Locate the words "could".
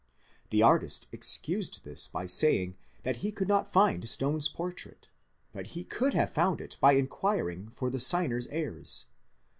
3.31-3.47, 5.83-6.15